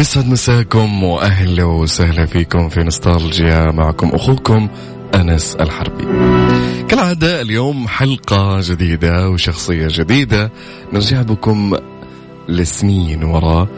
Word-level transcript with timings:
يسعد 0.00 0.28
مساكم 0.28 1.04
وأهلا 1.04 1.64
وسهلا 1.64 2.26
فيكم 2.26 2.68
في 2.68 2.82
نوستالجيا 2.82 3.70
معكم 3.70 4.08
أخوكم 4.08 4.68
أنس 5.14 5.56
الحربي. 5.60 6.04
كالعادة 6.88 7.40
اليوم 7.40 7.88
حلقة 7.88 8.60
جديدة 8.60 9.30
وشخصية 9.30 9.86
جديدة 9.90 10.52
نرجع 10.92 11.22
بكم 11.22 11.76
لسنين 12.48 13.24
وراء 13.24 13.68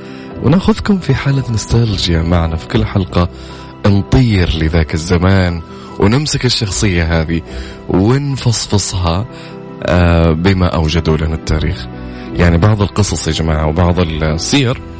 ونأخذكم 0.42 0.98
في 0.98 1.14
حالة 1.14 1.50
نوستالجيا 1.50 2.22
معنا 2.22 2.56
في 2.56 2.68
كل 2.68 2.84
حلقة 2.84 3.28
نطير 3.86 4.56
لذاك 4.56 4.94
الزمان 4.94 5.62
ونمسك 6.00 6.44
الشخصية 6.44 7.20
هذه 7.20 7.42
ونفصفصها 7.88 9.26
آه، 9.82 10.32
بما 10.32 10.66
أوجدوا 10.66 11.16
لنا 11.16 11.34
التاريخ. 11.34 11.86
يعني 12.36 12.58
بعض 12.58 12.82
القصص 12.82 13.28
يا 13.28 13.32
جماعة 13.32 13.66
وبعض 13.66 14.00
السير 14.00 14.91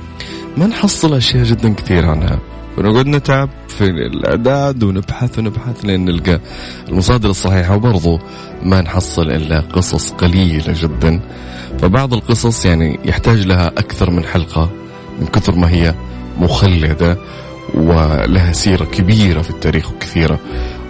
ما 0.56 0.66
نحصل 0.66 1.14
أشياء 1.14 1.44
جدا 1.44 1.74
كثير 1.74 2.06
عنها 2.06 2.38
ونقعد 2.78 3.06
نتعب 3.06 3.50
في 3.68 3.84
الأعداد 3.84 4.82
ونبحث 4.82 5.38
ونبحث 5.38 5.84
لين 5.84 6.04
نلقى 6.04 6.40
المصادر 6.88 7.30
الصحيحة 7.30 7.76
وبرضه 7.76 8.20
ما 8.62 8.80
نحصل 8.80 9.30
إلا 9.30 9.60
قصص 9.60 10.12
قليلة 10.12 10.74
جدا. 10.82 11.20
فبعض 11.78 12.14
القصص 12.14 12.66
يعني 12.66 12.98
يحتاج 13.04 13.46
لها 13.46 13.66
أكثر 13.66 14.10
من 14.10 14.24
حلقة 14.24 14.70
من 15.20 15.26
كثر 15.26 15.54
ما 15.54 15.70
هي 15.70 15.94
مخلدة 16.38 17.16
ولها 17.74 18.52
سيرة 18.52 18.84
كبيرة 18.84 19.42
في 19.42 19.50
التاريخ 19.50 19.92
وكثيرة. 19.92 20.38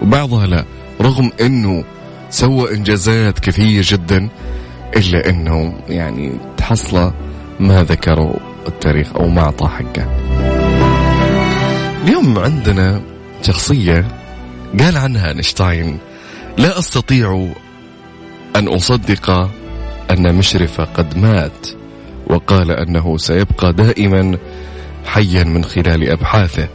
وبعضها 0.02 0.46
لا 0.46 0.64
رغم 1.00 1.30
إنه 1.40 1.84
سوى 2.30 2.74
إنجازات 2.74 3.38
كثير 3.38 3.82
جدا 3.82 4.28
إلا 4.96 5.30
إنه 5.30 5.74
يعني 5.88 6.32
تحصله 6.56 7.12
ما 7.60 7.82
ذكروا. 7.82 8.51
التاريخ 8.68 9.16
أو 9.16 9.28
ما 9.28 9.40
اعطاه 9.40 9.68
حقه. 9.68 10.06
اليوم 12.04 12.38
عندنا 12.38 13.02
شخصية 13.42 14.04
قال 14.80 14.96
عنها 14.96 15.28
أينشتاين 15.28 15.98
لا 16.58 16.78
أستطيع 16.78 17.48
أن 18.56 18.68
أصدق 18.68 19.50
أن 20.10 20.34
مشرفه 20.34 20.84
قد 20.84 21.18
مات 21.18 21.68
وقال 22.26 22.70
أنه 22.70 23.16
سيبقى 23.18 23.72
دائما 23.72 24.38
حيا 25.06 25.44
من 25.44 25.64
خلال 25.64 26.10
أبحاثه 26.10 26.68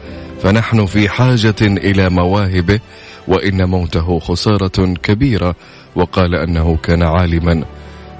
فنحن 0.44 0.86
في 0.86 1.10
حاجة 1.10 1.56
إلى 1.62 2.10
مواهبه 2.10 2.80
وإن 3.28 3.70
موته 3.70 4.20
خسارة 4.20 4.94
كبيرة 4.94 5.56
وقال 5.96 6.36
أنه 6.36 6.78
كان 6.84 7.04
عالما 7.04 7.64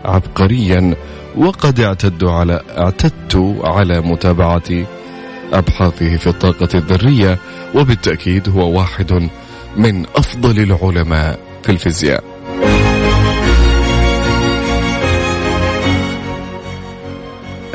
عبقريا 0.06 0.96
وقد 1.38 1.80
اعتدت 1.80 2.24
على 2.24 2.62
اعتدت 2.78 3.62
على 3.64 4.02
متابعة 4.02 4.86
أبحاثه 5.54 6.18
في 6.18 6.28
الطاقة 6.28 6.70
الذرية 6.76 7.38
وبالتأكيد 7.76 8.50
هو 8.50 8.78
واحد 8.78 9.30
من 9.78 10.06
أفضل 10.16 10.60
العلماء 10.60 11.40
في 11.64 11.72
الفيزياء. 11.72 12.24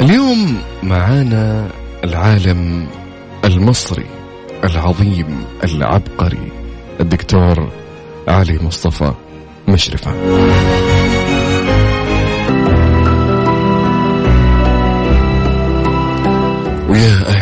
اليوم 0.00 0.62
معانا 0.82 1.68
العالم 2.04 2.88
المصري 3.44 4.06
العظيم 4.64 5.44
العبقري 5.64 6.52
الدكتور 7.00 7.72
علي 8.28 8.58
مصطفى 8.62 9.12
مشرفة. 9.68 10.12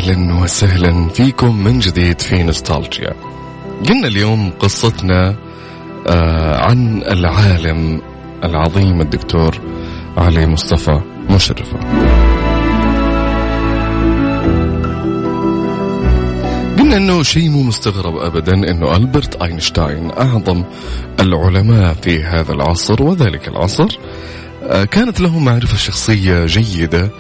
أهلا 0.01 0.35
وسهلا 0.43 1.09
فيكم 1.09 1.65
من 1.65 1.79
جديد 1.79 2.21
في 2.21 2.43
نوستالجيا. 2.43 3.13
قلنا 3.89 4.09
اليوم 4.09 4.51
قصتنا 4.51 5.37
آه 6.09 6.57
عن 6.57 7.03
العالم 7.03 8.03
العظيم 8.45 9.01
الدكتور 9.01 9.61
علي 10.17 10.47
مصطفى 10.47 11.01
مشرفه. 11.31 11.79
قلنا 16.79 16.97
إنه 16.97 17.23
شيء 17.23 17.51
مو 17.51 17.63
مستغرب 17.63 18.17
ابدا 18.17 18.55
إنه 18.55 18.97
ألبرت 18.97 19.43
أينشتاين 19.43 20.11
أعظم 20.11 20.65
العلماء 21.21 21.95
في 21.95 22.25
هذا 22.25 22.53
العصر 22.53 23.03
وذلك 23.03 23.49
العصر 23.49 23.99
آه 24.63 24.85
كانت 24.85 25.21
له 25.21 25.39
معرفة 25.39 25.77
شخصية 25.77 26.47
جيدة 26.47 27.11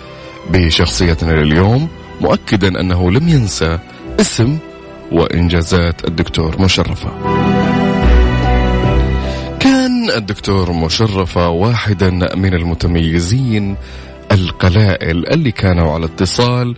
بشخصيتنا 0.51 1.33
اليوم 1.33 1.89
مؤكدا 2.21 2.81
أنه 2.81 3.11
لم 3.11 3.29
ينسى 3.29 3.79
اسم 4.21 4.59
وإنجازات 5.13 6.05
الدكتور 6.09 6.63
مشرفة. 6.63 7.11
كان 9.61 10.11
الدكتور 10.17 10.73
مشرفة 10.73 11.49
واحدا 11.49 12.11
من 12.37 12.55
المتميزين 12.55 13.77
القلائل 14.33 15.27
اللي 15.29 15.51
كانوا 15.53 15.93
على 15.95 16.05
اتصال 16.05 16.77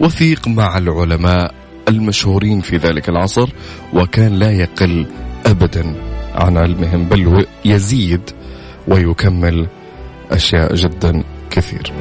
وثيق 0.00 0.48
مع 0.48 0.78
العلماء 0.78 1.54
المشهورين 1.88 2.60
في 2.60 2.76
ذلك 2.76 3.08
العصر 3.08 3.48
وكان 3.94 4.38
لا 4.38 4.50
يقل 4.50 5.06
ابدا 5.46 5.94
عن 6.34 6.56
علمهم 6.56 7.04
بل 7.04 7.46
يزيد 7.64 8.20
ويكمل 8.88 9.66
أشياء 10.30 10.74
جدا 10.74 11.24
كثير. 11.50 11.92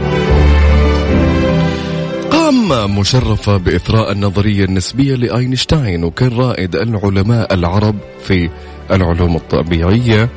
قام 2.72 3.00
مشرفة 3.00 3.58
بإثراء 3.58 4.12
النظرية 4.12 4.66
النسبية 4.66 5.16
لأينشتاين 5.16 6.04
وكان 6.04 6.38
رائد 6.38 6.76
العلماء 6.76 7.54
العرب 7.54 7.96
في 8.24 8.50
العلوم 8.92 9.36
الطبيعية 9.36 10.30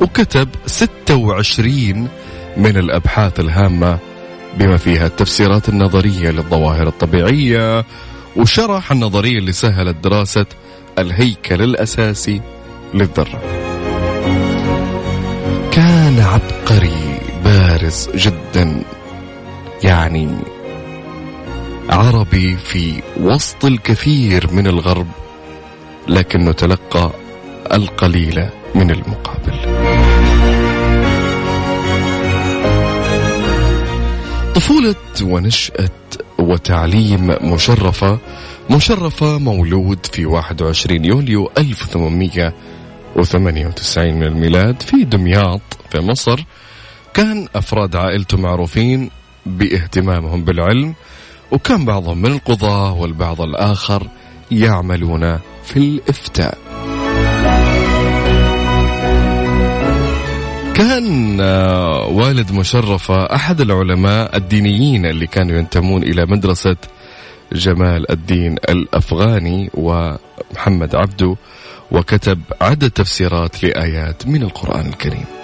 وكتب 0.00 0.48
26 0.66 2.08
من 2.56 2.76
الأبحاث 2.76 3.40
الهامة 3.40 3.98
بما 4.58 4.76
فيها 4.76 5.06
التفسيرات 5.06 5.68
النظرية 5.68 6.30
للظواهر 6.30 6.88
الطبيعية 6.88 7.84
وشرح 8.36 8.92
النظرية 8.92 9.38
اللي 9.38 9.52
سهلت 9.52 9.96
دراسة 10.04 10.46
الهيكل 10.98 11.62
الأساسي 11.62 12.40
للذرة. 12.94 13.40
كان 15.70 16.18
عبقري 16.18 17.18
بارز 17.44 18.08
جدا 18.14 18.82
يعني 19.84 20.28
عربي 21.90 22.56
في 22.56 23.02
وسط 23.20 23.64
الكثير 23.64 24.52
من 24.52 24.66
الغرب 24.66 25.06
لكنه 26.08 26.52
تلقى 26.52 27.10
القليل 27.72 28.48
من 28.74 28.90
المقابل. 28.90 29.82
طفولة 34.54 34.94
ونشأة 35.22 35.90
وتعليم 36.38 37.36
مشرفة 37.52 38.18
مشرفة 38.70 39.38
مولود 39.38 40.06
في 40.06 40.26
21 40.26 41.04
يوليو 41.04 41.50
1898 41.58 44.14
من 44.14 44.22
الميلاد 44.22 44.82
في 44.82 45.04
دمياط 45.04 45.60
في 45.90 46.00
مصر. 46.00 46.44
كان 47.14 47.48
أفراد 47.54 47.96
عائلته 47.96 48.38
معروفين 48.38 49.10
باهتمامهم 49.46 50.44
بالعلم 50.44 50.94
وكان 51.52 51.84
بعضهم 51.84 52.18
من 52.18 52.32
القضاة 52.32 52.92
والبعض 52.94 53.40
الآخر 53.40 54.08
يعملون 54.50 55.38
في 55.64 55.76
الإفتاء. 55.76 56.58
كان 60.74 61.40
والد 62.10 62.52
مشرفة 62.52 63.34
أحد 63.34 63.60
العلماء 63.60 64.36
الدينيين 64.36 65.06
اللي 65.06 65.26
كانوا 65.26 65.56
ينتمون 65.58 66.02
إلى 66.02 66.26
مدرسة 66.26 66.76
جمال 67.52 68.10
الدين 68.10 68.56
الأفغاني 68.68 69.70
ومحمد 69.74 70.94
عبده 70.94 71.36
وكتب 71.90 72.40
عدة 72.60 72.88
تفسيرات 72.88 73.64
لآيات 73.64 74.26
من 74.26 74.42
القرآن 74.42 74.86
الكريم. 74.86 75.41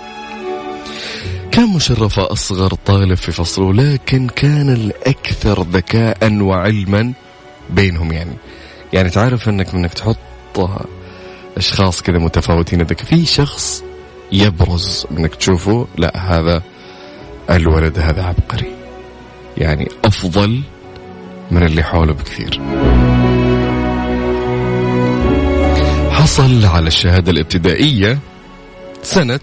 كان 1.58 1.68
مشرفة 1.68 2.32
أصغر 2.32 2.74
طالب 2.74 3.14
في 3.14 3.32
فصله 3.32 3.72
لكن 3.72 4.28
كان 4.28 4.70
الأكثر 4.70 5.62
ذكاء 5.62 6.32
وعلما 6.40 7.12
بينهم 7.70 8.12
يعني. 8.12 8.36
يعني 8.92 9.10
تعرف 9.10 9.48
أنك 9.48 9.74
منك 9.74 9.94
تحط 9.94 10.18
أشخاص 11.56 12.02
كذا 12.02 12.18
متفاوتين 12.18 12.82
ذكاء 12.82 13.04
في 13.04 13.26
شخص 13.26 13.84
يبرز 14.32 15.06
منك 15.10 15.34
تشوفه 15.34 15.86
لا 15.96 16.12
هذا 16.16 16.62
الولد 17.50 17.98
هذا 17.98 18.22
عبقري. 18.22 18.72
يعني 19.56 19.88
أفضل 20.04 20.62
من 21.50 21.62
اللي 21.62 21.82
حوله 21.82 22.12
بكثير. 22.12 22.60
حصل 26.10 26.66
على 26.66 26.86
الشهادة 26.86 27.32
الابتدائية 27.32 28.18
سنة 29.02 29.40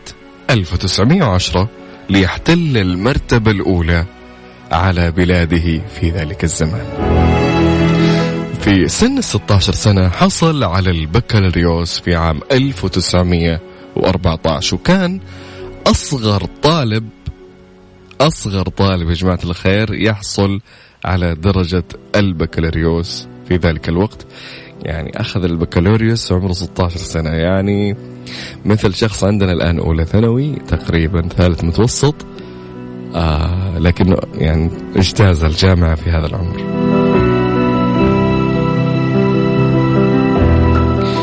1910 0.50 1.69
ليحتل 2.09 2.77
المرتبة 2.77 3.51
الأولى 3.51 4.05
على 4.71 5.11
بلاده 5.11 5.81
في 5.99 6.09
ذلك 6.09 6.43
الزمان. 6.43 6.85
في 8.61 8.87
سن 8.87 9.21
16 9.21 9.73
سنة 9.73 10.09
حصل 10.09 10.63
على 10.63 10.89
البكالوريوس 10.91 11.99
في 11.99 12.15
عام 12.15 12.39
1914 12.51 14.75
وكان 14.75 15.19
أصغر 15.87 16.45
طالب 16.63 17.09
أصغر 18.21 18.69
طالب 18.69 19.09
يا 19.09 19.13
جماعة 19.13 19.39
الخير 19.43 19.93
يحصل 19.93 20.61
على 21.05 21.35
درجة 21.35 21.83
البكالوريوس 22.15 23.27
في 23.47 23.55
ذلك 23.55 23.89
الوقت 23.89 24.25
يعني 24.85 25.21
أخذ 25.21 25.43
البكالوريوس 25.43 26.31
عمره 26.31 26.51
16 26.51 26.97
سنة. 26.97 27.29
يعني 27.29 27.95
مثل 28.65 28.93
شخص 28.93 29.23
عندنا 29.23 29.51
الآن 29.51 29.79
أولى 29.79 30.05
ثانوي 30.05 30.55
تقريبا 30.67 31.21
ثالث 31.21 31.63
متوسط 31.63 32.15
آه 33.15 33.77
لكنه 33.79 34.17
يعني 34.33 34.69
اجتاز 34.95 35.43
الجامعة 35.43 35.95
في 35.95 36.09
هذا 36.09 36.25
العمر. 36.27 36.85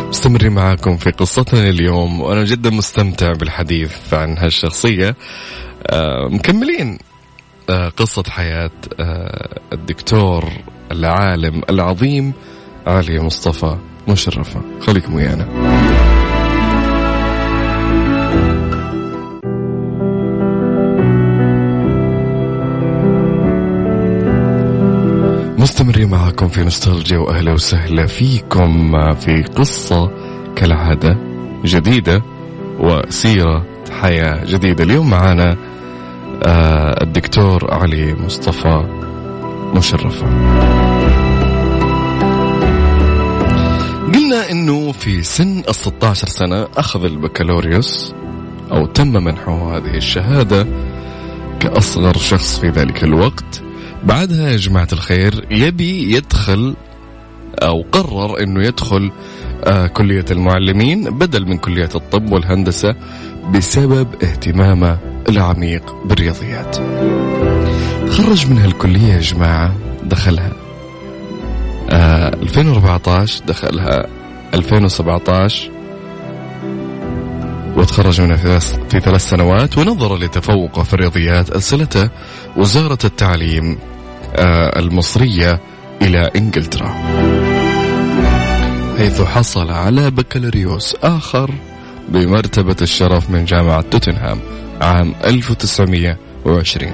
مستمرين 0.08 0.52
معاكم 0.52 0.96
في 0.96 1.10
قصتنا 1.10 1.68
اليوم 1.68 2.20
وأنا 2.20 2.44
جدا 2.44 2.70
مستمتع 2.70 3.32
بالحديث 3.32 4.14
عن 4.14 4.38
هالشخصية. 4.38 5.16
آه 5.86 6.28
مكملين 6.30 6.98
آه 7.70 7.88
قصة 7.88 8.22
حياة 8.28 8.70
آه 9.00 9.58
الدكتور 9.72 10.48
العالم 10.92 11.62
العظيم 11.70 12.32
علي 12.86 13.20
مصطفى 13.20 13.76
مشرفة. 14.08 14.60
خليكم 14.80 15.14
ويانا. 15.14 15.46
مستمرين 25.58 26.10
معكم 26.10 26.48
في 26.48 26.62
نوستالجيا 26.64 27.18
وأهلا 27.18 27.52
وسهلا 27.52 28.06
فيكم 28.06 29.14
في 29.14 29.42
قصة 29.42 30.10
كالعادة 30.56 31.16
جديدة 31.64 32.22
وسيرة 32.80 33.64
حياة 34.00 34.44
جديدة. 34.44 34.84
اليوم 34.84 35.10
معنا 35.10 35.56
آه، 36.42 37.02
الدكتور 37.02 37.74
علي 37.74 38.14
مصطفى 38.14 38.84
مشرفة. 39.74 40.26
في 45.02 45.22
سن 45.22 45.58
ال 45.58 45.74
16 45.74 46.26
سنة 46.26 46.68
أخذ 46.76 47.04
البكالوريوس 47.04 48.14
أو 48.72 48.86
تم 48.86 49.24
منحه 49.24 49.76
هذه 49.76 49.96
الشهادة 49.96 50.66
كأصغر 51.60 52.16
شخص 52.16 52.58
في 52.58 52.68
ذلك 52.68 53.04
الوقت. 53.04 53.62
بعدها 54.04 54.50
يا 54.50 54.56
جماعة 54.56 54.88
الخير 54.92 55.46
يبي 55.50 56.14
يدخل 56.16 56.76
أو 57.62 57.84
قرر 57.92 58.42
أنه 58.42 58.66
يدخل 58.66 59.12
آه 59.64 59.86
كلية 59.86 60.24
المعلمين 60.30 61.18
بدل 61.18 61.46
من 61.46 61.58
كلية 61.58 61.90
الطب 61.94 62.32
والهندسة 62.32 62.94
بسبب 63.54 64.08
اهتمامه 64.22 64.98
العميق 65.28 65.96
بالرياضيات. 66.04 66.76
تخرج 68.06 68.50
من 68.50 68.58
هالكلية 68.58 69.12
يا 69.14 69.20
جماعة 69.20 69.72
دخلها. 70.04 70.52
آه 71.90 72.28
2014 72.28 73.44
دخلها. 73.44 74.21
2017 74.54 75.70
وتخرج 77.76 78.20
منها 78.20 78.58
في 78.58 79.00
ثلاث 79.00 79.28
سنوات 79.28 79.78
ونظرا 79.78 80.18
لتفوقه 80.18 80.82
في 80.82 80.94
الرياضيات 80.94 81.50
أرسلته 81.50 82.10
وزارة 82.56 82.98
التعليم 83.04 83.78
آه، 84.36 84.78
المصرية 84.78 85.60
إلى 86.02 86.30
إنجلترا. 86.36 86.94
حيث 88.98 89.20
حصل 89.20 89.70
على 89.70 90.10
بكالوريوس 90.10 90.96
آخر 91.02 91.50
بمرتبة 92.08 92.76
الشرف 92.82 93.30
من 93.30 93.44
جامعة 93.44 93.80
توتنهام 93.80 94.38
عام 94.80 95.14
1920 95.24 96.92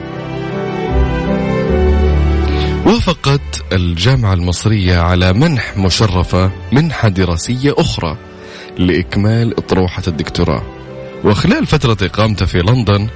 وافقت 3.08 3.72
الجامعة 3.72 4.34
المصرية 4.34 4.98
على 4.98 5.32
منح 5.32 5.76
مشرفة 5.76 6.50
منحة 6.72 7.08
دراسية 7.08 7.74
أخرى 7.78 8.16
لإكمال 8.78 9.58
أطروحة 9.58 10.02
الدكتوراه. 10.08 10.62
وخلال 11.24 11.66
فترة 11.66 11.96
إقامته 12.02 12.46
في 12.46 12.58
لندن 12.58 13.08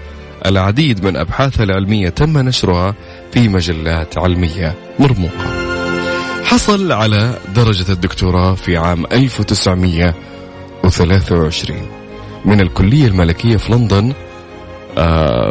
العديد 0.46 1.04
من 1.04 1.16
أبحاثه 1.16 1.64
العلمية 1.64 2.08
تم 2.08 2.38
نشرها 2.38 2.94
في 3.32 3.48
مجلات 3.48 4.18
علمية 4.18 4.74
مرموقة. 4.98 5.72
حصل 6.44 6.92
على 6.92 7.38
درجة 7.54 7.92
الدكتوراه 7.92 8.54
في 8.54 8.76
عام 8.76 9.06
1923 9.06 11.86
من 12.44 12.60
الكلية 12.60 13.06
الملكية 13.06 13.56
في 13.56 13.72
لندن 13.72 14.12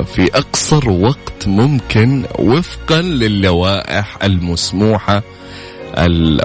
في 0.04 0.30
أقصر 0.34 0.90
وقت 0.90 1.48
ممكن 1.48 2.26
وفقا 2.40 3.02
للوائح 3.02 4.24
المسموحة 4.24 5.24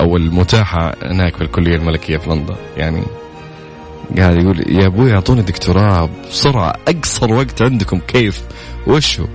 أو 0.01 0.17
المتاحة 0.17 0.95
هناك 1.03 1.37
في 1.37 1.45
الكلية 1.45 1.77
الملكية 1.77 2.17
في 2.17 2.31
لندن. 2.31 2.57
يعني 2.77 3.03
قاعد 4.19 4.43
يقول 4.43 4.65
يا 4.69 4.87
أبوي 4.87 5.13
اعطوني 5.13 5.43
دكتوراه 5.43 6.11
بسرعة 6.31 6.75
أقصر 6.89 7.33
وقت 7.33 7.63
عندكم 7.63 7.99
كيف؟ 7.99 8.43
وشو؟ 8.87 9.27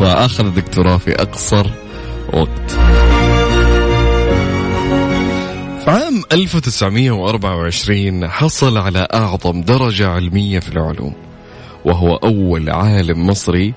فآخذ 0.00 0.46
الدكتوراه 0.46 0.96
في 0.96 1.22
أقصر 1.22 1.66
وقت. 2.32 2.70
في 5.84 5.90
عام 5.90 6.22
1924 6.32 8.28
حصل 8.28 8.78
على 8.78 9.08
أعظم 9.14 9.60
درجة 9.60 10.08
علمية 10.08 10.58
في 10.60 10.68
العلوم. 10.68 11.14
وهو 11.84 12.16
أول 12.16 12.70
عالم 12.70 13.26
مصري 13.26 13.74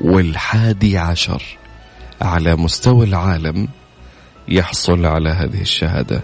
والحادي 0.00 0.98
عشر. 0.98 1.42
على 2.20 2.56
مستوى 2.56 3.06
العالم 3.06 3.68
يحصل 4.48 5.06
على 5.06 5.30
هذه 5.30 5.60
الشهادة. 5.60 6.22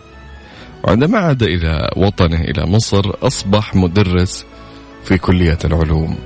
وعندما 0.85 1.19
عاد 1.19 1.43
إلى 1.43 1.91
وطنه 1.97 2.41
إلى 2.41 2.67
مصر 2.67 3.13
أصبح 3.23 3.75
مدرس 3.75 4.47
في 5.05 5.19
كلية 5.19 5.59
العلوم 5.65 6.19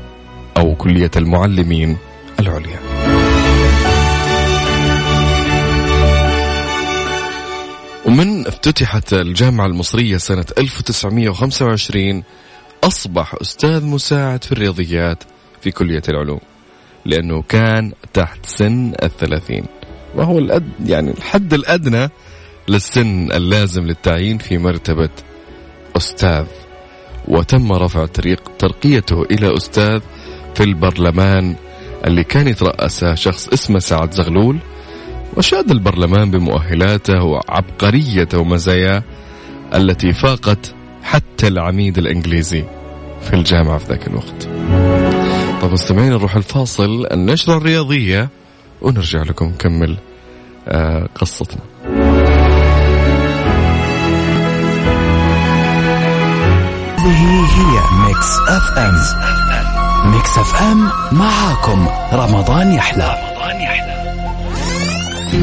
أو 0.56 0.74
كلية 0.74 1.10
المعلمين 1.16 1.96
العليا. 2.40 2.80
ومن 8.06 8.46
افتتحت 8.46 9.12
الجامعة 9.12 9.66
المصرية 9.66 10.16
سنة 10.16 10.44
1925 10.58 12.22
أصبح 12.86 13.34
أستاذ 13.40 13.84
مساعد 13.84 14.44
في 14.44 14.52
الرياضيات 14.52 15.24
في 15.60 15.70
كلية 15.70 16.02
العلوم 16.08 16.40
لأنه 17.04 17.42
كان 17.42 17.92
تحت 18.12 18.46
سن 18.46 18.92
الثلاثين 19.02 19.64
وهو 20.14 20.38
الأد 20.38 20.68
يعني 20.86 21.10
الحد 21.10 21.54
الأدنى 21.54 22.08
للسن 22.68 23.32
اللازم 23.32 23.86
للتعيين 23.86 24.38
في 24.38 24.58
مرتبة 24.58 25.08
أستاذ. 25.96 26.46
وتم 27.28 27.72
رفع 27.72 28.06
ترقيته 28.58 29.22
إلى 29.22 29.56
أستاذ 29.56 30.00
في 30.54 30.62
البرلمان 30.62 31.56
اللي 32.04 32.24
كان 32.24 32.48
يترأسه 32.48 33.14
شخص 33.14 33.48
اسمه 33.48 33.78
سعد 33.78 34.12
زغلول 34.12 34.58
وشاد 35.36 35.70
البرلمان 35.70 36.30
بمؤهلاته 36.30 37.24
وعبقريته 37.24 38.38
ومزاياه 38.38 39.02
التي 39.74 40.12
فاقت 40.12 40.74
حتى 41.02 41.48
العميد 41.48 41.98
الإنجليزي. 41.98 42.75
في 43.26 43.34
الجامعة 43.36 43.78
في 43.78 43.86
ذاك 43.88 44.06
الوقت. 44.06 44.48
طب 45.62 45.72
مستمعين 45.72 46.10
نروح 46.10 46.36
الفاصل 46.36 47.06
النشرة 47.12 47.56
الرياضية 47.56 48.28
ونرجع 48.82 49.22
لكم 49.22 49.46
نكمل 49.46 49.96
آه 50.68 51.08
قصتنا. 51.14 51.60
هذه 56.98 57.46
هي 57.56 58.06
ميكس 58.06 58.38
أف 58.48 58.78
أم. 58.78 58.94
ميكس 60.10 60.38
أف 60.38 60.62
أم 60.62 60.90
معاكم 61.12 61.86
رمضان 62.12 62.72
يحلى. 62.72 63.16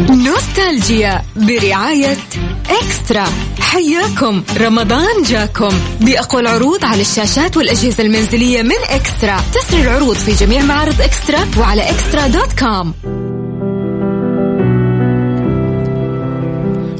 نوستالجيا 0.10 1.22
برعاية 1.36 2.18
إكسترا. 2.70 3.26
حياكم. 3.74 4.44
رمضان 4.58 5.24
جاكم. 5.30 5.70
بأقوى 6.02 6.42
العروض 6.42 6.86
على 6.86 7.02
الشاشات 7.02 7.58
والأجهزة 7.58 8.04
المنزلية 8.04 8.62
من 8.62 8.76
إكسترا. 8.90 9.38
تسري 9.54 9.82
العروض 9.82 10.16
في 10.16 10.46
جميع 10.46 10.62
معارض 10.62 11.02
إكسترا 11.02 11.40
وعلى 11.60 11.90
إكسترا 11.90 12.28
dot 12.28 12.60
com. 12.60 12.94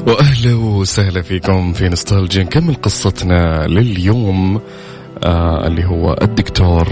وأهلا 0.06 0.54
وسهلا 0.54 1.22
فيكم 1.22 1.72
في 1.72 1.88
نوستالجيا. 1.88 2.42
نكمل 2.42 2.74
قصتنا 2.74 3.66
لليوم 3.66 4.60
آه 5.24 5.66
اللي 5.66 5.84
هو 5.84 6.16
الدكتور 6.22 6.88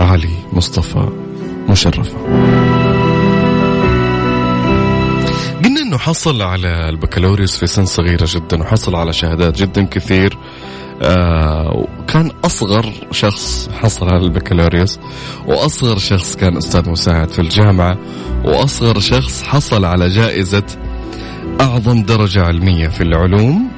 علي 0.00 0.36
مصطفى 0.52 1.08
مشرفه 1.68 2.16
انه 5.94 6.02
حصل 6.02 6.42
على 6.42 6.88
البكالوريوس 6.88 7.56
في 7.56 7.66
سن 7.66 7.86
صغيرة 7.86 8.26
جدا 8.28 8.62
وحصل 8.62 8.94
على 8.94 9.12
شهادات 9.12 9.58
جدا 9.58 9.84
كثير 9.84 10.38
آه 11.02 11.86
كان 12.08 12.30
أصغر 12.44 12.92
شخص 13.10 13.68
حصل 13.72 14.08
على 14.08 14.24
البكالوريوس 14.24 14.98
وأصغر 15.46 15.98
شخص 15.98 16.36
كان 16.36 16.56
أستاذ 16.56 16.90
مساعد 16.90 17.28
في 17.28 17.38
الجامعة 17.38 17.98
وأصغر 18.44 19.00
شخص 19.00 19.42
حصل 19.42 19.84
على 19.84 20.08
جائزة 20.08 20.66
أعظم 21.60 22.02
درجة 22.02 22.42
علمية 22.42 22.88
في 22.88 23.00
العلوم 23.00 23.68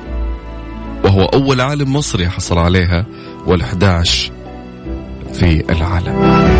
وهو 1.04 1.24
أول 1.24 1.60
عالم 1.60 1.92
مصري 1.92 2.28
حصل 2.28 2.58
عليها 2.58 3.06
وال11 3.46 4.10
في 5.32 5.64
العالم. 5.70 6.55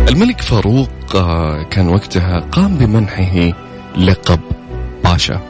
الملك 0.08 0.40
فاروق 0.40 1.16
آه، 1.16 1.62
كان 1.62 1.88
وقتها 1.88 2.40
قام 2.40 2.76
بمنحه 2.76 3.52
لقب 3.96 4.40
باشا 5.04 5.40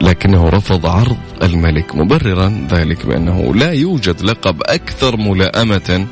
لكنه 0.00 0.48
رفض 0.48 0.86
عرض 0.86 1.16
الملك 1.42 1.96
مبررا 1.96 2.66
ذلك 2.70 3.06
بأنه 3.06 3.54
لا 3.54 3.72
يوجد 3.72 4.22
لقب 4.22 4.62
أكثر 4.62 5.16
ملائمة 5.16 6.06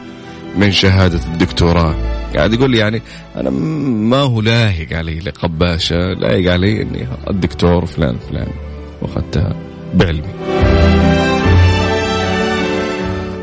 من 0.57 0.73
شهادة 0.73 1.21
الدكتوراه. 1.27 1.95
قاعد 2.37 2.53
يقول 2.53 2.71
لي 2.71 2.79
يعني 2.79 3.03
أنا 3.37 3.51
ما 3.51 4.17
هو 4.17 4.41
لايق 4.41 4.93
علي 4.93 5.19
لقب 5.19 5.59
باشا 5.59 5.95
لايق 5.95 6.53
علي 6.53 6.83
إني 6.83 7.09
الدكتور 7.31 7.87
فلان 7.87 8.17
فلان 8.31 8.49
وأخذتها 9.03 9.57
بعلمي. 9.95 10.35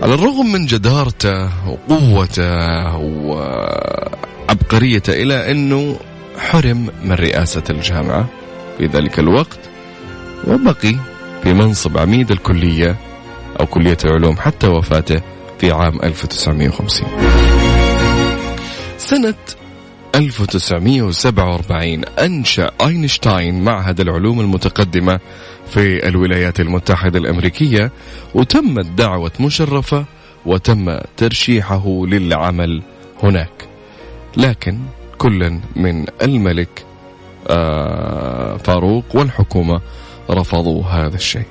على 0.01 0.13
الرغم 0.13 0.51
من 0.51 0.65
جدارته 0.65 1.49
وقوته 1.69 2.97
وعبقريته 4.47 5.13
إلى 5.13 5.51
أنه 5.51 5.97
حرم 6.37 6.89
من 7.03 7.11
رئاسة 7.11 7.63
الجامعة 7.69 8.29
في 8.77 8.85
ذلك 8.85 9.19
الوقت 9.19 9.59
وبقي 10.47 10.95
في 11.43 11.53
منصب 11.53 11.97
عميد 11.97 12.31
الكلية 12.31 12.95
أو 13.59 13.65
كلية 13.65 13.97
العلوم 14.05 14.37
حتى 14.37 14.67
وفاته 14.67 15.21
في 15.61 15.71
عام 15.71 15.99
1950 16.03 17.07
سنة 18.97 19.35
1947 20.15 22.05
أنشأ 22.05 22.71
أينشتاين 22.81 23.63
معهد 23.63 23.99
العلوم 23.99 24.39
المتقدمة 24.39 25.19
في 25.67 26.07
الولايات 26.07 26.59
المتحدة 26.59 27.19
الأمريكية 27.19 27.91
وتمت 28.35 28.85
دعوة 28.85 29.31
مشرفة 29.39 30.05
وتم 30.45 30.99
ترشيحه 31.17 32.05
للعمل 32.05 32.83
هناك. 33.23 33.67
لكن 34.37 34.79
كل 35.17 35.59
من 35.75 36.05
الملك 36.21 36.85
آه، 37.47 38.57
فاروق 38.57 39.05
والحكومة 39.13 39.81
رفضوا 40.29 40.83
هذا 40.83 41.15
الشيء. 41.15 41.50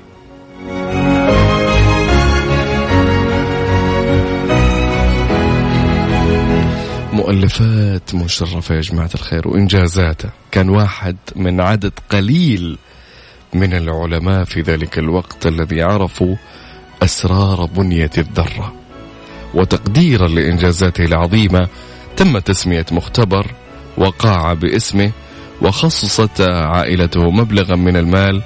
مؤلفات 7.31 8.15
مشرفة 8.15 8.75
يا 8.75 8.81
جماعة 8.81 9.09
الخير 9.15 9.47
وإنجازاته 9.47 10.29
كان 10.51 10.69
واحد 10.69 11.15
من 11.35 11.61
عدد 11.61 11.91
قليل 12.09 12.77
من 13.53 13.73
العلماء 13.73 14.43
في 14.43 14.61
ذلك 14.61 14.99
الوقت 14.99 15.47
الذي 15.47 15.81
عرفوا 15.81 16.35
أسرار 17.03 17.65
بنية 17.65 18.09
الذرة. 18.17 18.73
وتقديرا 19.53 20.27
لإنجازاته 20.27 21.05
العظيمة 21.05 21.67
تم 22.17 22.39
تسمية 22.39 22.85
مختبر 22.91 23.47
وقاعة 23.97 24.53
باسمه 24.53 25.11
وخصصت 25.61 26.41
عائلته 26.41 27.31
مبلغا 27.31 27.75
من 27.75 27.97
المال 27.97 28.41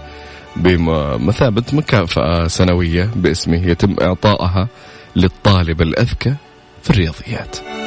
بمثابة 0.56 1.64
مكافأة 1.74 2.48
سنوية 2.48 3.10
باسمه 3.16 3.68
يتم 3.68 3.96
إعطائها 4.02 4.68
للطالب 5.16 5.82
الأذكى 5.82 6.36
في 6.84 6.90
الرياضيات. 6.90 7.85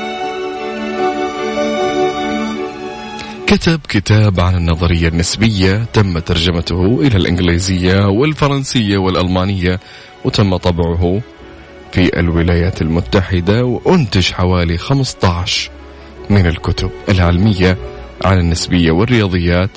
كتب 3.48 3.80
كتاب 3.88 4.40
عن 4.40 4.54
النظرية 4.54 5.08
النسبية 5.08 5.84
تم 5.92 6.18
ترجمته 6.18 7.00
إلى 7.00 7.16
الإنجليزية 7.16 8.06
والفرنسية 8.06 8.98
والألمانية 8.98 9.80
وتم 10.24 10.56
طبعه 10.56 11.20
في 11.92 12.20
الولايات 12.20 12.82
المتحدة 12.82 13.64
وأنتج 13.64 14.32
حوالي 14.32 14.76
15 14.78 15.70
من 16.30 16.46
الكتب 16.46 16.90
العلمية 17.08 17.76
عن 18.24 18.38
النسبية 18.38 18.90
والرياضيات 18.90 19.70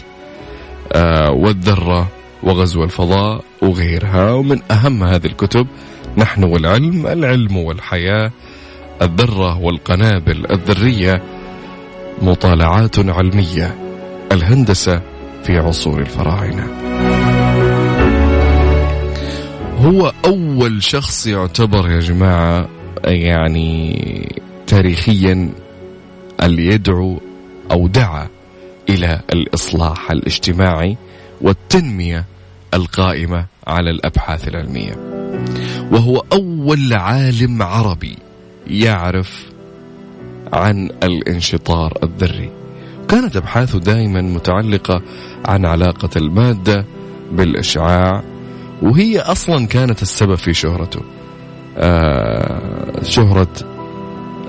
آه 0.93 1.31
والذرة 1.31 2.07
وغزو 2.43 2.83
الفضاء 2.83 3.43
وغيرها. 3.61 4.33
ومن 4.33 4.59
أهم 4.71 5.03
هذه 5.03 5.25
الكتب 5.25 5.67
نحن 6.17 6.43
والعلم 6.43 7.07
العلم 7.07 7.57
والحياة 7.57 8.31
الذرة 9.01 9.57
والقنابل 9.57 10.51
الذرية. 10.51 11.40
مطالعات 12.21 12.99
علمية 12.99 13.75
الهندسة 14.31 15.01
في 15.43 15.57
عصور 15.57 15.99
الفراعنة. 15.99 16.67
هو 19.77 20.13
أول 20.25 20.83
شخص 20.83 21.27
يعتبر 21.27 21.89
يا 21.89 21.99
جماعة 21.99 22.69
يعني 23.05 23.97
تاريخيا 24.67 25.49
اللي 26.43 26.65
يدعو 26.65 27.19
أو 27.71 27.87
دعا 27.87 28.27
إلى 28.89 29.21
الإصلاح 29.33 30.11
الاجتماعي 30.11 30.97
والتنمية 31.41 32.25
القائمة 32.73 33.45
على 33.67 33.89
الأبحاث 33.89 34.47
العلمية. 34.47 34.93
وهو 35.91 36.23
أول 36.33 36.93
عالم 36.93 37.61
عربي 37.61 38.17
يعرف 38.67 39.50
عن 40.53 40.89
الانشطار 41.03 41.97
الذري. 42.03 42.51
كانت 43.07 43.35
أبحاثه 43.35 43.79
دائما 43.79 44.21
متعلقة 44.21 45.01
عن 45.45 45.65
علاقة 45.65 46.09
المادة 46.15 46.85
بالإشعاع 47.31 48.23
وهي 48.81 49.19
أصلا 49.19 49.67
كانت 49.67 50.01
السبب 50.01 50.35
في 50.35 50.53
شهرته. 50.53 51.01
آه 51.77 53.03
شهرة 53.03 53.53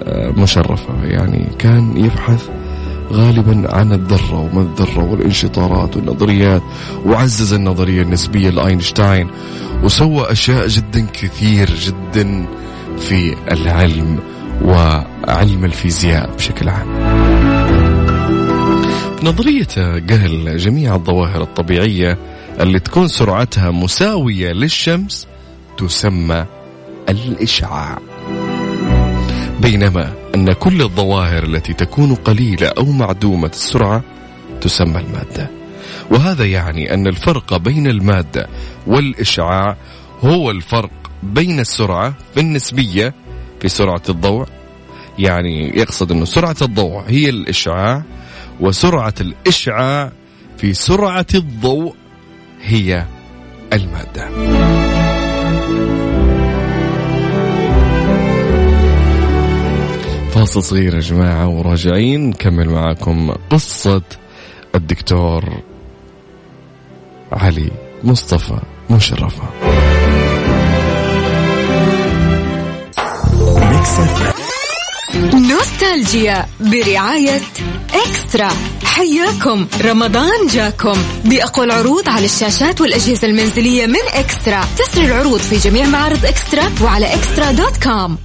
آه 0.03 0.31
مشرفة. 0.31 1.05
يعني 1.05 1.47
كان 1.59 1.97
يبحث 1.97 2.49
غالبا 3.13 3.75
عن 3.75 3.93
الذرة 3.93 4.41
وما 4.41 4.63
الذرة 4.63 5.11
والانشطارات 5.11 5.97
والنظريات 5.97 6.63
وعزز 7.07 7.53
النظرية 7.53 8.03
النسبية 8.03 8.51
لأينشتاين 8.51 9.29
وسوى 9.83 10.33
أشياء 10.33 10.67
جدا 10.67 11.07
كثير 11.13 11.71
جدا 11.75 12.47
في 12.99 13.37
العلم. 13.53 14.19
وعلم 14.65 15.65
الفيزياء 15.65 16.37
بشكل 16.37 16.69
عام. 16.69 16.89
نظريته 19.23 19.93
قال 19.93 20.59
جميع 20.59 20.95
الظواهر 20.95 21.43
الطبيعية 21.43 22.19
اللي 22.61 22.79
تكون 22.79 23.09
سرعتها 23.09 23.71
مساوية 23.71 24.53
للشمس 24.53 25.27
تسمى 25.79 26.47
الإشعاع. 27.09 27.99
بينما 29.61 30.13
أن 30.35 30.53
كل 30.53 30.83
الظواهر 30.83 31.45
التي 31.45 31.73
تكون 31.73 32.15
قليلة 32.15 32.69
أو 32.69 32.85
معدومة 32.85 33.49
السرعة 33.49 34.03
تسمى 34.61 35.01
المادة. 35.01 35.51
وهذا 36.11 36.45
يعني 36.45 36.95
أن 36.95 37.07
الفرق 37.07 37.57
بين 37.57 37.87
المادة 37.87 38.49
والإشعاع 38.87 39.77
هو 40.25 40.51
الفرق 40.51 40.91
بين 41.23 41.61
السرعة 41.61 42.15
في 42.35 42.41
النسبية 42.41 43.15
في 43.63 43.69
سرعة 43.69 44.03
الضوء. 44.09 44.47
يعني 45.19 45.79
يقصد 45.79 46.13
أنه 46.13 46.25
سرعة 46.25 46.57
الضوء 46.63 47.03
هي 47.07 47.29
الإشعاع 47.29 48.03
وسرعة 48.61 49.15
الإشعاع 49.21 50.13
في 50.59 50.75
سرعة 50.75 51.27
الضوء 51.35 51.95
هي 52.63 53.07
المادة. 53.73 54.29
فاصل 60.31 60.63
صغير 60.63 60.95
يا 60.95 61.01
جماعة 61.01 61.49
وراجعين. 61.49 62.29
نكمل 62.29 62.69
معاكم 62.69 63.35
قصة 63.51 64.03
الدكتور 64.75 65.45
علي 67.33 67.71
مصطفى 68.05 68.59
مشرفة 68.91 69.43
نوستالجيا 75.35 76.47
برعاية 76.61 77.41
إكسترا. 77.95 78.49
حياكم. 78.85 79.67
رمضان 79.85 80.47
جاكم. 80.47 80.99
بأقوى 81.25 81.65
العروض 81.65 82.09
على 82.09 82.25
الشاشات 82.25 82.81
والأجهزة 82.81 83.29
المنزلية 83.29 83.87
من 83.87 84.09
إكسترا. 84.13 84.65
تسري 84.79 85.07
العروض 85.07 85.41
في 85.41 85.57
جميع 85.57 85.87
معارض 85.87 86.27
إكسترا 86.27 86.73
وعلى 86.83 87.15
إكسترا 87.15 87.53
دوت 87.53 87.83
كوم. 87.83 88.19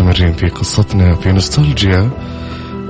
مستمرين 0.00 0.32
في 0.32 0.48
قصتنا 0.48 1.14
في 1.14 1.32
نوستالجيا. 1.32 2.10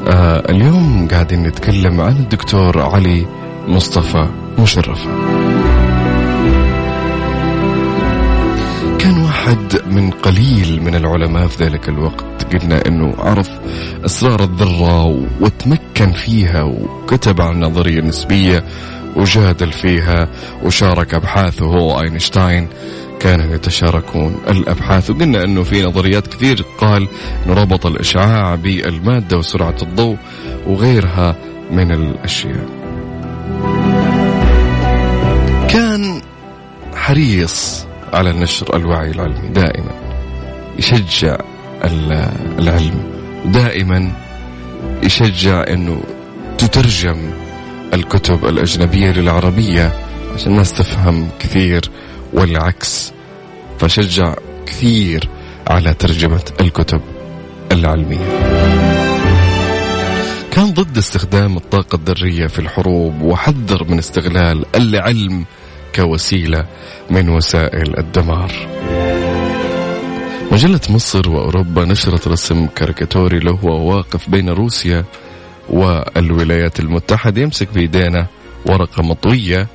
آه 0.09 0.51
اليوم 0.51 1.09
قاعدين 1.11 1.43
نتكلم 1.43 2.01
عن 2.01 2.13
الدكتور 2.13 2.81
علي 2.81 3.27
مصطفى 3.69 4.29
مشرف. 4.59 5.05
كان 8.99 9.23
واحد 9.25 9.83
من 9.87 10.11
قليل 10.11 10.83
من 10.83 10.95
العلماء 10.95 11.47
في 11.47 11.65
ذلك 11.65 11.89
الوقت. 11.89 12.55
قلنا 12.55 12.83
إنه 12.87 13.15
عرف 13.19 13.51
أسرار 14.05 14.43
الذرة 14.43 15.05
وتمكن 15.41 16.13
فيها 16.13 16.63
وكتب 16.63 17.41
عن 17.41 17.53
النظريه 17.53 17.99
النسبيه 17.99 18.65
وجادل 19.17 19.73
فيها 19.73 20.29
وشارك 20.63 21.15
أبحاثه 21.15 22.03
أينشتاين. 22.03 22.69
كانوا 23.21 23.55
يتشاركون 23.55 24.37
الأبحاث. 24.49 25.11
وقلنا 25.11 25.45
أنه 25.45 25.63
في 25.63 25.83
نظريات 25.83 26.27
كثير 26.27 26.65
قال 26.79 27.09
أنه 27.47 27.55
ربط 27.55 27.87
الإشعاع 27.87 28.55
بالمادة 28.55 29.39
وسرعة 29.39 29.77
الضوء 29.83 30.17
وغيرها 30.67 31.37
من 31.71 31.93
الأشياء. 31.93 32.67
كان 35.69 36.21
حريص 36.95 37.87
على 38.13 38.33
نشر 38.33 38.77
الوعي 38.77 39.11
العلمي 39.11 39.49
دائما 39.49 39.91
يشجع 40.79 41.37
العلم 42.59 43.01
دائما 43.45 44.13
يشجع 45.03 45.65
أنه 45.69 46.03
تترجم 46.59 47.31
الكتب 47.95 48.45
الأجنبية 48.45 49.11
للعربية 49.11 49.93
عشان 50.35 50.53
الناس 50.53 50.73
تفهم 50.73 51.29
كثير 51.39 51.81
والعكس. 52.33 53.13
فشجع 53.79 54.35
كثير 54.67 55.29
على 55.69 55.95
ترجمة 55.95 56.45
الكتب 56.61 57.01
العلمية. 57.73 58.51
كان 60.51 60.73
ضد 60.73 60.99
استخدام 60.99 61.57
الطاقة 61.57 61.97
الذرية 61.97 62.47
في 62.47 62.59
الحروب 62.59 63.23
وحذر 63.23 63.85
من 63.89 63.99
استغلال 63.99 64.65
العلم 64.75 65.45
كوسيلة 65.95 66.67
من 67.11 67.29
وسائل 67.29 67.99
الدمار. 67.99 68.53
مجلة 70.53 70.81
مصر 70.91 71.31
وأوروبا 71.31 71.85
نشرت 71.85 72.29
رسم 72.29 72.67
كاريكاتوري 72.67 73.39
له 73.39 73.65
واقف 73.65 74.31
بين 74.31 74.49
روسيا 74.49 75.05
والولايات 75.69 76.81
المتحدة 76.81 77.43
يمسك 77.43 77.69
بيدينا 77.75 78.27
ورقة 78.67 79.03
مطوية 79.03 79.67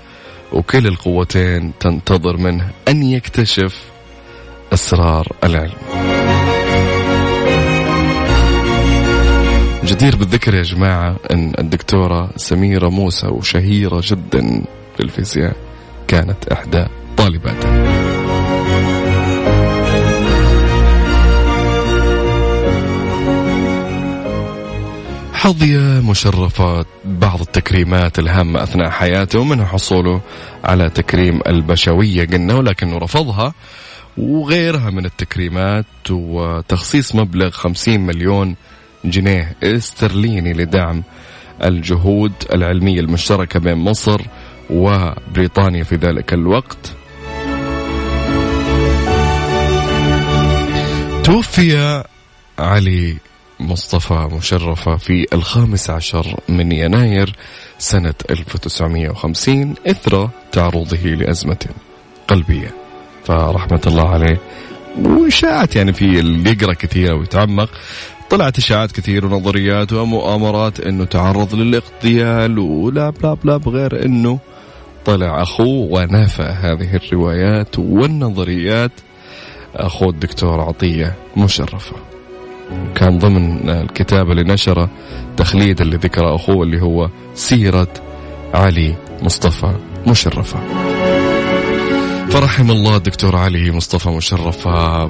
وكل 0.55 0.87
القوتين 0.87 1.71
تنتظر 1.79 2.37
منه 2.37 2.69
أن 2.87 3.03
يكتشف 3.03 3.83
أسرار 4.73 5.27
العلم. 5.43 5.75
جدير 9.83 10.15
بالذكر 10.15 10.55
يا 10.55 10.61
جماعة 10.61 11.15
أن 11.31 11.53
الدكتورة 11.59 12.29
سميرة 12.35 12.89
موسى 12.89 13.27
وشهيرة 13.27 14.01
جدا 14.03 14.63
في 14.97 15.03
الفيزياء 15.03 15.55
كانت 16.07 16.47
إحدى 16.51 16.85
طالباته 17.17 18.04
حظي 25.35 25.77
مشرفات 26.01 26.87
بعض 27.05 27.41
التكريمات 27.41 28.19
الهامة 28.19 28.63
أثناء 28.63 28.89
حياته 28.89 29.39
ومنها 29.39 29.65
حصوله 29.65 30.21
على 30.63 30.89
تكريم 30.89 31.39
البشوية 31.47 32.27
قلنا 32.27 32.53
ولكنه 32.53 32.97
رفضها 32.97 33.53
وغيرها 34.17 34.89
من 34.89 35.05
التكريمات 35.05 35.85
وتخصيص 36.11 37.15
مبلغ 37.15 37.49
50 37.49 37.99
مليون 37.99 38.55
جنيه 39.05 39.55
استرليني 39.63 40.53
لدعم 40.53 41.03
الجهود 41.63 42.31
العلمية 42.53 42.99
المشتركة 42.99 43.59
بين 43.59 43.77
مصر 43.77 44.21
وبريطانيا 44.69 45.83
في 45.83 45.95
ذلك 45.95 46.33
الوقت. 46.33 46.93
توفي 51.23 52.03
علي 52.59 53.17
مصطفى 53.59 54.29
مشرفة 54.37 54.95
في 54.95 55.25
الخامس 55.33 55.89
عشر 55.89 56.39
من 56.49 56.71
يناير 56.71 57.35
سنة 57.77 58.13
1950 58.29 59.75
إثر 59.87 60.29
تعرضه 60.51 60.97
لأزمة 60.97 61.65
قلبية. 62.27 62.71
فرحمة 63.23 63.81
الله 63.87 64.09
عليه. 64.09 64.39
وإشاعات 65.01 65.75
يعني 65.75 65.93
في 65.93 66.05
اللي 66.05 66.49
يقرأ 66.49 66.73
كثير 66.73 67.15
ويتعمق. 67.15 67.69
طلعت 68.29 68.57
إشاعات 68.57 68.91
كثير 68.91 69.25
ونظريات 69.25 69.93
ومؤامرات 69.93 70.79
أنه 70.79 71.05
تعرض 71.05 71.55
للاغتيال 71.55 72.59
ولا 72.59 73.09
بلا 73.09 73.33
بلا 73.33 73.57
بغير 73.57 74.05
أنه 74.05 74.39
طلع 75.05 75.41
أخوه 75.41 75.91
ونافى 75.91 76.43
هذه 76.43 76.95
الروايات 76.95 77.79
والنظريات. 77.79 78.91
أخوه 79.75 80.09
الدكتور 80.09 80.61
عطية 80.61 81.15
مشرفة. 81.37 82.14
كان 82.95 83.17
ضمن 83.19 83.69
الكتاب 83.69 84.31
اللي 84.31 84.43
نشره 84.43 84.89
تخليد 85.37 85.81
اللي 85.81 85.95
ذكر 85.95 86.35
أخوه 86.35 86.63
اللي 86.63 86.81
هو 86.81 87.09
سيرة 87.33 87.93
علي 88.53 88.95
مصطفى 89.21 89.73
مشرفة 90.07 90.59
فرحم 92.29 92.71
الله 92.71 92.97
الدكتور 92.97 93.35
علي 93.35 93.71
مصطفى 93.71 94.09
مشرفة 94.09 95.05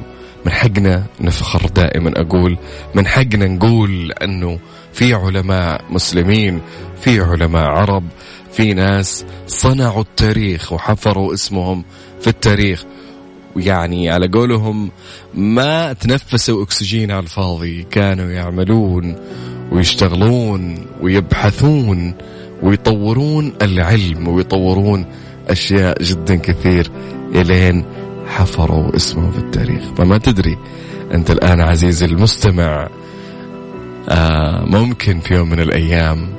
من 0.46 0.52
حقنا 0.52 1.04
نفخر 1.22 1.68
دائما 1.68 2.12
أقول 2.22 2.58
من 2.96 3.08
حقنا 3.08 3.46
نقول 3.48 4.12
أنه 4.12 4.60
في 4.94 5.14
علماء 5.14 5.82
مسلمين 5.90 6.62
في 7.02 7.22
علماء 7.22 7.66
عرب 7.66 8.04
في 8.52 8.74
ناس 8.74 9.26
صنعوا 9.48 10.02
التاريخ 10.02 10.74
وحفروا 10.74 11.34
اسمهم 11.34 11.84
في 12.22 12.28
التاريخ. 12.28 12.84
ويعني 13.56 14.10
على 14.10 14.28
قولهم 14.28 14.92
ما 15.34 15.94
تنفسوا 15.94 16.64
أكسجين 16.64 17.12
على 17.12 17.24
الفاضي. 17.24 17.84
كانوا 17.92 18.32
يعملون 18.32 19.16
ويشتغلون 19.72 20.86
ويبحثون 21.02 22.14
ويطورون 22.64 23.54
العلم 23.62 24.28
ويطورون 24.28 25.06
أشياء 25.48 26.04
جدا 26.04 26.36
كثير 26.36 26.92
إلين 27.36 27.86
حفروا 28.28 28.96
اسمه 28.96 29.32
في 29.32 29.38
التاريخ. 29.38 29.84
فما 29.98 30.18
تدري 30.18 30.58
أنت 31.14 31.32
الآن 31.32 31.62
عزيزي 31.62 32.06
المستمع 32.06 32.90
آه 34.10 34.66
ممكن 34.66 35.20
في 35.20 35.34
يوم 35.34 35.50
من 35.50 35.60
الأيام 35.60 36.36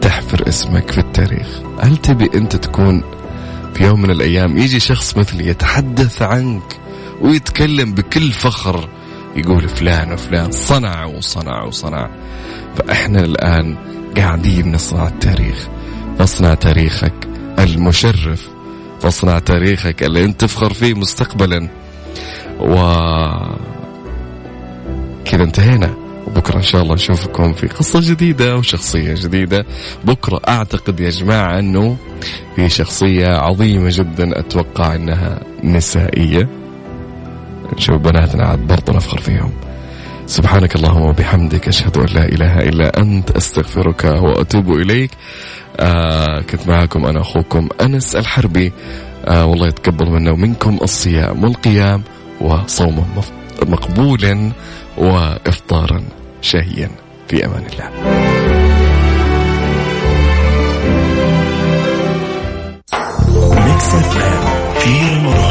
تحفر 0.00 0.48
اسمك 0.48 0.90
في 0.90 0.98
التاريخ. 0.98 1.60
هل 1.80 1.96
تبي 1.96 2.30
أنت 2.34 2.56
تكون 2.56 3.02
في 3.76 3.84
يوم 3.84 4.02
من 4.02 4.10
الأيام 4.10 4.58
يجي 4.58 4.80
شخص 4.80 5.16
مثلي 5.16 5.46
يتحدث 5.46 6.22
عنك 6.22 6.80
ويتكلم 7.20 7.94
بكل 7.94 8.32
فخر 8.32 8.88
يقول 9.36 9.68
فلان 9.68 10.12
وفلان 10.12 10.52
صنع 10.52 11.04
وصنع 11.04 11.64
وصنع. 11.64 12.10
فإحنا 12.76 13.20
الآن 13.20 13.76
قاعدين 14.16 14.72
نصنع 14.72 15.08
التاريخ. 15.08 15.68
فاصنع 16.18 16.54
تاريخك 16.54 17.14
المشرف. 17.58 18.48
فاصنع 19.00 19.38
تاريخك 19.38 20.02
اللي 20.02 20.24
أنت 20.24 20.40
تفخر 20.40 20.72
فيه 20.72 20.94
مستقبلا. 20.94 21.68
و 22.60 22.76
كذا 25.24 25.44
انتهينا. 25.44 26.05
وبكرة 26.26 26.56
إن 26.56 26.62
شاء 26.62 26.82
الله 26.82 26.94
نشوفكم 26.94 27.52
في 27.52 27.66
قصة 27.66 28.00
جديدة 28.02 28.56
وشخصية 28.56 29.14
جديدة. 29.14 29.66
بكرة 30.04 30.40
أعتقد 30.48 31.00
يا 31.00 31.10
جماعة 31.10 31.58
أنه 31.58 31.96
في 32.56 32.68
شخصية 32.68 33.26
عظيمة 33.26 33.88
جدا 33.92 34.40
أتوقع 34.40 34.94
أنها 34.94 35.40
نسائية. 35.64 36.48
نشوف 37.76 37.96
بناتنا 37.96 38.46
عاد 38.46 38.58
برضه 38.58 38.92
نفخر 38.92 39.20
فيهم. 39.20 39.52
سبحانك 40.26 40.76
اللهم 40.76 41.02
وبحمدك 41.02 41.68
أشهد 41.68 41.98
أن 41.98 42.06
لا 42.14 42.24
إله 42.24 42.58
إلا 42.58 43.00
أنت 43.00 43.30
أستغفرك 43.30 44.04
وأتوب 44.04 44.72
إليك. 44.72 45.10
آه 45.80 46.40
كنت 46.40 46.68
معكم 46.68 47.06
أنا 47.06 47.20
أخوكم 47.20 47.68
أنس 47.80 48.16
الحربي. 48.16 48.72
آه 49.26 49.46
والله 49.46 49.66
يتقبل 49.66 50.10
منا 50.10 50.30
ومنكم 50.30 50.78
الصيام 50.82 51.44
والقيام 51.44 52.02
وصوما 52.40 53.04
مقبولا. 53.66 54.52
وإفطارا 54.98 56.02
شهيا 56.42 56.90
في 57.28 57.44
أمان 57.44 57.66
الله. 57.66 57.90
في 64.78 65.14
رمضان 65.14 65.45